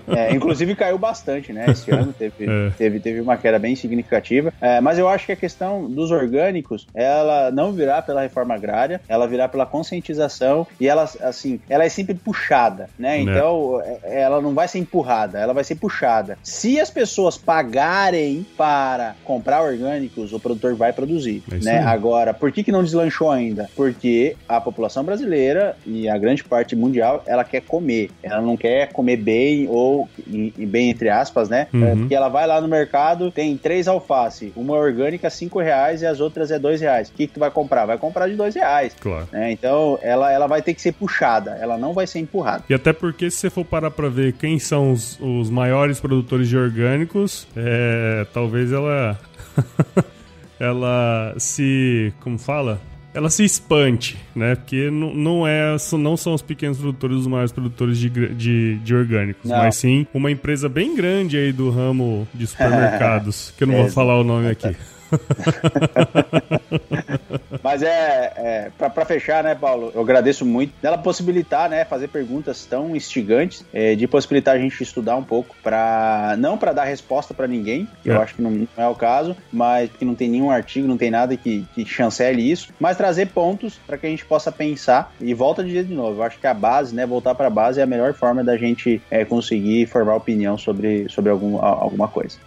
[0.09, 1.67] É, inclusive caiu bastante, né?
[1.69, 2.71] Esse ano teve, é.
[2.77, 4.53] teve, teve uma queda bem significativa.
[4.61, 9.01] É, mas eu acho que a questão dos orgânicos, ela não virá pela reforma agrária,
[9.09, 13.07] ela virá pela conscientização e ela, assim, ela é sempre puxada, né?
[13.07, 13.21] né?
[13.21, 16.37] Então, é, ela não vai ser empurrada, ela vai ser puxada.
[16.43, 21.79] Se as pessoas pagarem para comprar orgânicos, o produtor vai produzir, é né?
[21.79, 23.71] Agora, por que, que não deslanchou ainda?
[23.77, 28.11] Porque a população brasileira e a grande parte mundial, ela quer comer.
[28.23, 31.66] Ela não quer comer bem ou bem entre aspas, né?
[31.73, 31.85] Uhum.
[31.85, 36.07] É, porque ela vai lá no mercado, tem três alface, uma orgânica cinco reais e
[36.07, 37.09] as outras é dois reais.
[37.09, 37.87] O que, que tu vai comprar?
[37.87, 38.95] Vai comprar de dois reais.
[39.01, 39.29] Claro.
[39.33, 39.53] Né?
[39.53, 42.64] Então ela, ela vai ter que ser puxada, ela não vai ser empurrada.
[42.69, 46.49] E até porque se você for parar pra ver quem são os, os maiores produtores
[46.49, 49.19] de orgânicos, é, talvez ela
[50.59, 52.81] ela se como fala
[53.17, 54.55] ela se espante, né?
[54.55, 58.95] Porque não, não, é, não são os pequenos produtores os maiores produtores de, de, de
[58.95, 59.57] orgânicos, não.
[59.57, 63.89] mas sim uma empresa bem grande aí do ramo de supermercados, que eu não vou
[63.89, 64.77] falar o nome aqui.
[67.62, 69.90] Mas é, é para fechar, né, Paulo?
[69.95, 74.81] Eu agradeço muito dela possibilitar, né, fazer perguntas tão instigantes, é, de possibilitar a gente
[74.83, 78.14] estudar um pouco para não para dar resposta para ninguém, que é.
[78.14, 80.97] eu acho que não, não, é o caso, mas que não tem nenhum artigo, não
[80.97, 85.12] tem nada que, que chancele isso, mas trazer pontos para que a gente possa pensar
[85.21, 86.21] e volta de dia de novo.
[86.21, 88.57] Eu acho que a base, né, voltar para a base é a melhor forma da
[88.57, 92.38] gente é, conseguir formar opinião sobre, sobre algum, alguma coisa.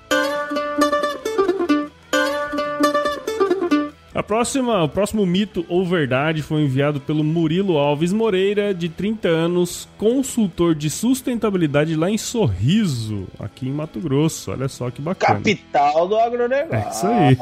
[4.19, 9.29] A próxima, o próximo mito ou verdade foi enviado pelo Murilo Alves Moreira, de 30
[9.29, 14.51] anos, consultor de sustentabilidade lá em Sorriso, aqui em Mato Grosso.
[14.51, 15.35] Olha só que bacana.
[15.35, 16.75] Capital do agronegócio.
[16.75, 17.37] É isso aí.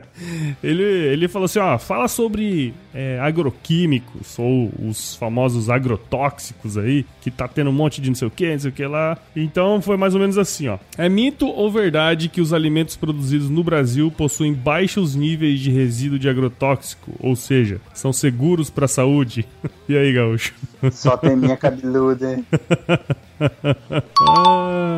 [0.64, 7.30] ele, ele falou assim: ó, fala sobre é, agroquímicos ou os famosos agrotóxicos aí, que
[7.30, 9.18] tá tendo um monte de não sei o que, não sei o que lá.
[9.36, 10.78] Então foi mais ou menos assim, ó.
[10.96, 15.70] É mito ou verdade que os alimentos produzidos no Brasil possuem baixos níveis de
[16.06, 19.46] resíduo de agrotóxico, ou seja, são seguros para a saúde?
[19.88, 20.52] E aí, gaúcho?
[20.90, 22.34] Só tem minha cabeluda.
[22.34, 22.44] hein?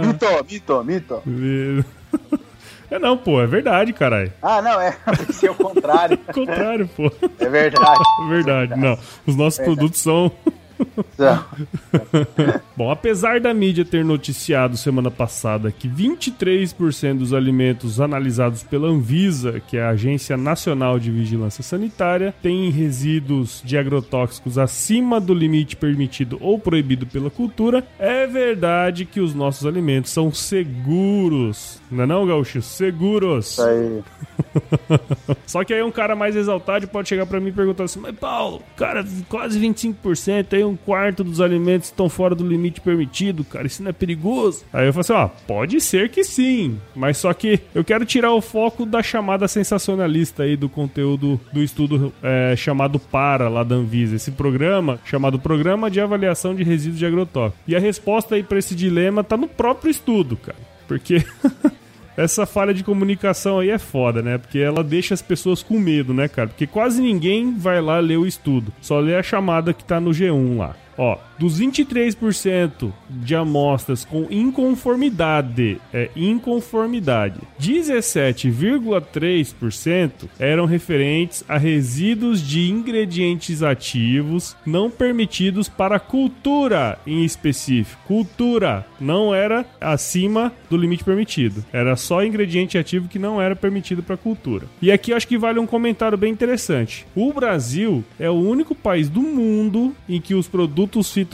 [0.06, 1.22] Mito, mito, mito.
[2.90, 4.32] É não, pô, é verdade, caralho.
[4.40, 4.96] Ah, não, é.
[5.28, 6.18] Esse é o contrário.
[6.26, 7.12] Ao contrário, pô.
[7.38, 8.00] É verdade.
[8.24, 8.98] É verdade, não.
[9.26, 10.32] Os nossos produtos são.
[12.76, 19.60] Bom, apesar da mídia ter noticiado semana passada que 23% dos alimentos analisados pela Anvisa,
[19.60, 25.76] que é a Agência Nacional de Vigilância Sanitária, têm resíduos de agrotóxicos acima do limite
[25.76, 31.80] permitido ou proibido pela cultura, é verdade que os nossos alimentos são seguros.
[31.90, 32.62] Não é não, Gaúcho?
[32.62, 33.52] Seguros.
[33.52, 34.02] Isso aí.
[35.46, 38.16] Só que aí um cara mais exaltado pode chegar pra mim e perguntar assim: Mas
[38.16, 43.66] Paulo, cara, quase 25%, aí um quarto dos alimentos estão fora do limite permitido, cara,
[43.66, 44.64] isso não é perigoso?
[44.72, 48.32] Aí eu falo assim: Ó, pode ser que sim, mas só que eu quero tirar
[48.32, 53.74] o foco da chamada sensacionalista aí do conteúdo do estudo é, chamado PARA lá da
[53.74, 57.60] Anvisa, esse programa chamado Programa de Avaliação de Resíduos de Agrotóxicos.
[57.66, 61.24] E a resposta aí pra esse dilema tá no próprio estudo, cara, porque.
[62.18, 64.38] Essa falha de comunicação aí é foda, né?
[64.38, 66.48] Porque ela deixa as pessoas com medo, né, cara?
[66.48, 68.72] Porque quase ninguém vai lá ler o estudo.
[68.80, 70.74] Só lê a chamada que tá no G1 lá.
[70.98, 82.70] Ó, dos 23% de amostras com inconformidade, é inconformidade, 17,3% eram referentes a resíduos de
[82.70, 88.00] ingredientes ativos não permitidos para cultura em específico.
[88.06, 91.64] Cultura não era acima do limite permitido.
[91.72, 94.66] Era só ingrediente ativo que não era permitido para cultura.
[94.80, 97.06] E aqui acho que vale um comentário bem interessante.
[97.14, 101.27] O Brasil é o único país do mundo em que os produtos fitossanitários,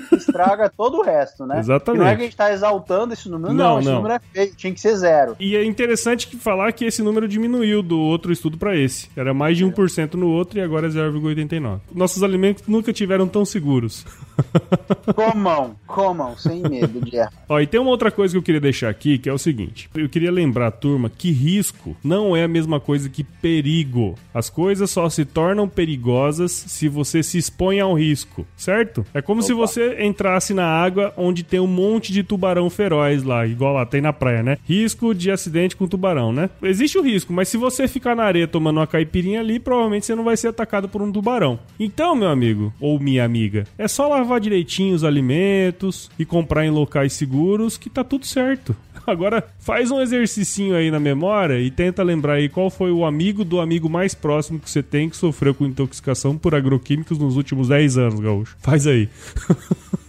[0.08, 1.53] que estraga todo o resto, né?
[1.58, 2.00] Exatamente.
[2.00, 3.78] E não é que a gente tá exaltando esse número, Não, não.
[3.80, 3.96] esse não.
[3.96, 5.36] número é feio, tinha que ser zero.
[5.38, 9.08] E é interessante que falar que esse número diminuiu do outro estudo para esse.
[9.16, 11.80] Era mais de 1% no outro e agora é 0,89.
[11.94, 14.04] Nossos alimentos nunca tiveram tão seguros.
[15.14, 17.32] Comam, comam, sem medo de errar.
[17.48, 19.88] Ó, e tem uma outra coisa que eu queria deixar aqui, que é o seguinte.
[19.94, 24.16] Eu queria lembrar, turma, que risco não é a mesma coisa que perigo.
[24.32, 29.06] As coisas só se tornam perigosas se você se expõe ao risco, certo?
[29.14, 33.46] É como se você entrasse na água onde tem um monte de tubarão feroz lá,
[33.46, 34.58] igual lá tem na praia, né?
[34.66, 36.50] Risco de acidente com tubarão, né?
[36.62, 40.14] Existe o risco, mas se você ficar na areia tomando uma caipirinha ali, provavelmente você
[40.14, 41.58] não vai ser atacado por um tubarão.
[41.78, 46.70] Então, meu amigo, ou minha amiga, é só lavar direitinho os alimentos e comprar em
[46.70, 48.74] locais seguros que tá tudo certo.
[49.06, 53.44] Agora, faz um exercicinho aí na memória e tenta lembrar aí qual foi o amigo
[53.44, 57.68] do amigo mais próximo que você tem que sofreu com intoxicação por agroquímicos nos últimos
[57.68, 58.56] 10 anos, Gaúcho.
[58.60, 59.08] Faz aí.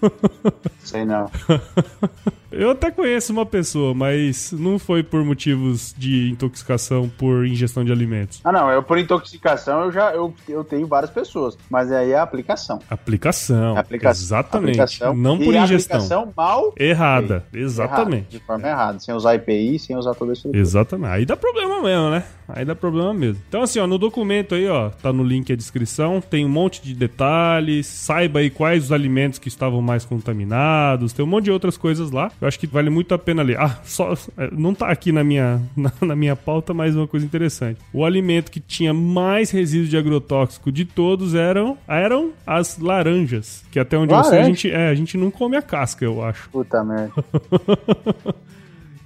[0.83, 1.29] Sei não.
[2.57, 7.91] Eu até conheço uma pessoa, mas não foi por motivos de intoxicação por ingestão de
[7.91, 8.39] alimentos.
[8.43, 12.15] Ah, não, eu por intoxicação eu já eu, eu tenho várias pessoas, mas aí é
[12.17, 12.79] a aplicação.
[12.89, 13.77] Aplicação.
[13.77, 14.79] Aplica- Exatamente.
[14.79, 15.97] aplicação não por ingestão.
[15.97, 17.25] aplicação mal Errada.
[17.25, 18.29] errada, Exatamente.
[18.29, 21.11] de forma errada, sem usar IPI, sem usar todo esse Exatamente.
[21.11, 22.23] Aí dá problema mesmo, né?
[22.47, 23.41] Aí dá problema mesmo.
[23.49, 26.81] Então, assim, ó, no documento aí, ó, tá no link a descrição, tem um monte
[26.81, 31.51] de detalhes, saiba aí quais os alimentos que estavam mais contaminados, tem um monte de
[31.51, 32.31] outras coisas lá.
[32.45, 33.59] Eu acho que vale muito a pena ler.
[33.59, 37.25] Ah, só é, não tá aqui na minha, na, na minha pauta, mas uma coisa
[37.25, 37.79] interessante.
[37.91, 43.79] O alimento que tinha mais resíduo de agrotóxico de todos eram, eram as laranjas, que
[43.79, 44.47] até onde eu sei a Laranja?
[44.47, 46.47] gente, é, a gente não come a casca, eu acho.
[46.51, 47.13] Puta merda.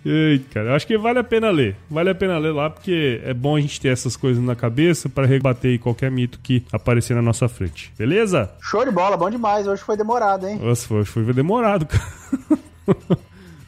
[0.04, 1.78] Eita, cara, eu acho que vale a pena ler.
[1.90, 5.08] Vale a pena ler lá, porque é bom a gente ter essas coisas na cabeça
[5.08, 7.94] para rebater qualquer mito que aparecer na nossa frente.
[7.98, 8.52] Beleza?
[8.62, 9.66] Show de bola, bom demais.
[9.66, 10.60] Hoje foi demorado, hein?
[10.62, 13.20] Nossa, foi, foi demorado, cara.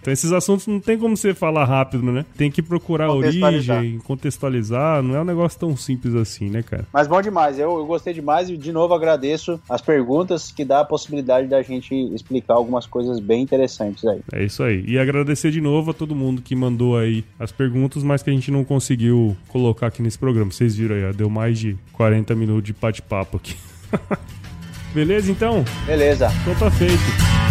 [0.01, 2.25] Então esses assuntos não tem como você falar rápido, né?
[2.35, 5.03] Tem que procurar a origem, contextualizar.
[5.03, 6.85] Não é um negócio tão simples assim, né, cara?
[6.91, 10.81] Mas bom demais, eu, eu gostei demais e de novo agradeço as perguntas que dá
[10.81, 14.21] a possibilidade da gente explicar algumas coisas bem interessantes aí.
[14.33, 14.83] É isso aí.
[14.87, 18.33] E agradecer de novo a todo mundo que mandou aí as perguntas, mas que a
[18.33, 20.51] gente não conseguiu colocar aqui nesse programa.
[20.51, 23.55] Vocês viram aí, ó, deu mais de 40 minutos de bate-papo aqui.
[24.93, 25.63] Beleza, então?
[25.85, 26.29] Beleza.
[26.41, 27.50] Então tá feito.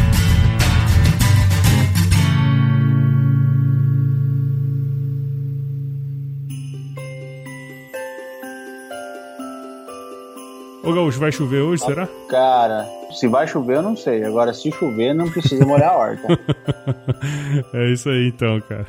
[10.83, 12.09] Ô Gaúcho, vai chover hoje, será?
[12.29, 14.25] Cara, se vai chover eu não sei.
[14.25, 16.27] Agora, se chover, não precisa molhar a horta.
[17.75, 18.87] É isso aí então, cara.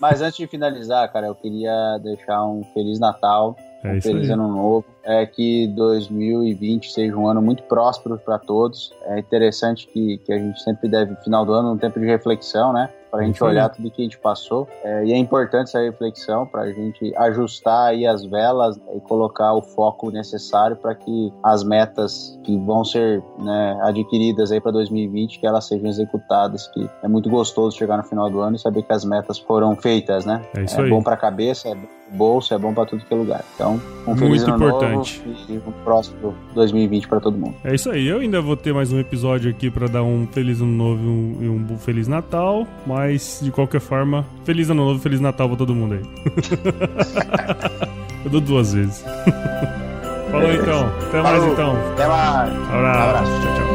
[0.00, 4.32] Mas antes de finalizar, cara, eu queria deixar um Feliz Natal, É um Feliz aí.
[4.32, 4.84] Ano Novo.
[5.02, 8.92] É que 2020 seja um ano muito próspero para todos.
[9.06, 12.72] É interessante que, que a gente sempre deve, final do ano, um tempo de reflexão,
[12.72, 12.88] né?
[13.14, 13.50] Para a gente aí.
[13.50, 14.66] olhar tudo que a gente passou.
[14.82, 19.54] É, e é importante essa reflexão para a gente ajustar aí as velas e colocar
[19.54, 25.38] o foco necessário para que as metas que vão ser né, adquiridas aí para 2020
[25.38, 26.66] que elas sejam executadas.
[26.68, 29.76] Que é muito gostoso chegar no final do ano e saber que as metas foram
[29.76, 30.44] feitas, né?
[30.56, 30.90] É isso é aí.
[30.90, 33.44] bom para a cabeça, é bom bolso, é bom pra tudo que é lugar.
[33.54, 35.22] Então, um Muito feliz ano importante.
[35.26, 37.54] novo e um próximo 2020 pra todo mundo.
[37.64, 40.60] É isso aí, eu ainda vou ter mais um episódio aqui pra dar um Feliz
[40.60, 41.02] Ano Novo
[41.42, 45.48] e um, um Feliz Natal, mas de qualquer forma, Feliz Ano Novo e Feliz Natal
[45.48, 46.02] pra todo mundo aí.
[48.24, 49.04] eu dou duas vezes.
[50.30, 51.52] Falou então, até mais Falou.
[51.52, 51.76] então.
[51.92, 52.52] Até mais.
[52.52, 53.08] Abraço.
[53.08, 53.30] Abraço.
[53.42, 53.73] Tchau, tchau.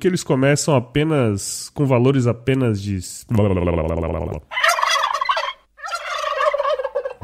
[0.00, 2.98] Que eles começam apenas com valores apenas de.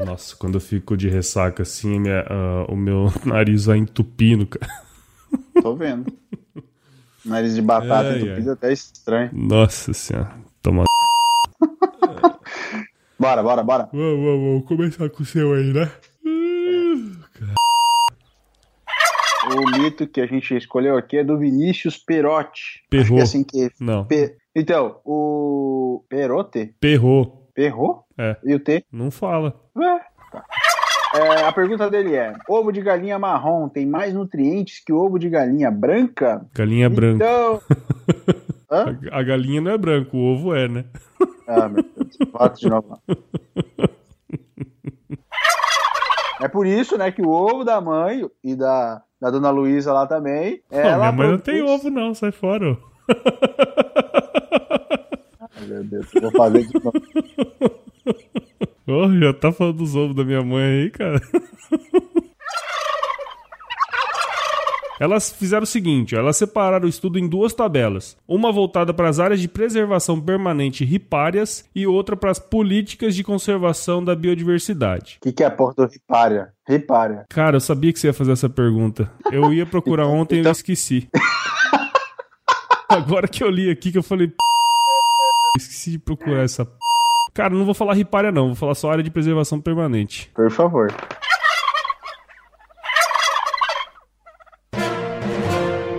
[0.05, 4.71] Nossa, quando eu fico de ressaca assim, minha- ah, o meu nariz vai entupindo, cara.
[5.61, 6.11] Tô vendo.
[7.25, 9.29] Nariz de batata Ai, entupido até estranho.
[9.33, 10.33] Nossa senhora.
[10.61, 10.83] Toma.
[13.19, 13.89] Bora, bora, bora.
[13.91, 15.91] Vamos, vamos, vamos começar com o seu aí, né?
[19.55, 22.83] O mito que a gente escolheu aqui é do Vinícius Perotti.
[22.89, 23.15] Perrou.
[23.15, 23.69] que é assim que.
[23.79, 24.05] Não,
[24.55, 26.03] Então, o.
[26.09, 26.75] Perote?
[26.79, 27.49] perrou.
[27.53, 28.03] Perrou?
[28.17, 28.35] É.
[28.43, 28.83] E o T?
[28.91, 29.59] Não fala.
[29.75, 30.43] Ué, tá.
[31.15, 35.29] É, a pergunta dele é: ovo de galinha marrom tem mais nutrientes que ovo de
[35.29, 36.45] galinha branca?
[36.53, 37.25] Galinha branca.
[37.25, 37.61] Então.
[38.69, 40.83] A, a galinha não é branca, o ovo é, né?
[41.47, 42.17] Ah, meu Deus.
[42.29, 43.01] Bota de novo.
[46.39, 50.05] É por isso, né, que o ovo da mãe e da, da dona Luísa lá
[50.05, 50.61] também.
[50.69, 52.71] Pô, Ela minha mãe não tem ovo, não, sai fora.
[52.71, 52.77] ó.
[55.59, 56.91] Ai, meu Deus, eu vou fazer de novo.
[58.87, 61.19] Ô, já tá falando dos ovos da minha mãe aí, cara.
[64.99, 68.17] Elas fizeram o seguinte, ó, elas separaram o estudo em duas tabelas.
[68.27, 73.23] Uma voltada para as áreas de preservação permanente ripárias e outra para as políticas de
[73.23, 75.17] conservação da biodiversidade.
[75.21, 76.51] O que, que é Porto Ripária?
[76.67, 77.25] Ripária.
[77.29, 79.11] Cara, eu sabia que você ia fazer essa pergunta.
[79.31, 81.07] Eu ia procurar ontem e eu Então- esqueci.
[82.89, 84.35] Agora que eu li aqui que eu falei, "P***,
[85.59, 86.65] esqueci de procurar essa.
[86.65, 86.71] p***".
[87.33, 90.31] Cara, não vou falar ripária não, vou falar só área de preservação permanente.
[90.33, 90.91] Por favor.